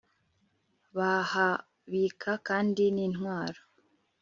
[0.97, 3.61] bahabika kandi n'intwaro